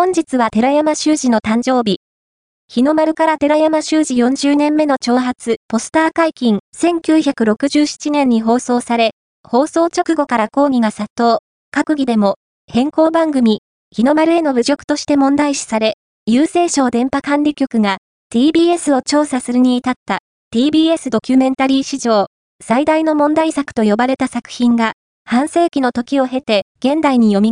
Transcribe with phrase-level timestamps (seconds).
[0.00, 1.98] 本日は寺山修司の誕生日。
[2.68, 9.10] 日の丸から寺山修司40年目の挑発、ポスター解禁、1967年に放送され、
[9.46, 11.40] 放送直後から抗議が殺到、
[11.70, 12.36] 閣議でも、
[12.66, 13.60] 変更番組、
[13.90, 17.98] 日の丸への侮辱として問題視され、郵政省電波管理局が
[18.32, 20.20] TBS を調査するに至った
[20.54, 22.28] TBS ドキュメンタリー史上
[22.64, 24.94] 最大の問題作と呼ばれた作品が
[25.26, 27.50] 半世紀の時を経て現代に蘇る。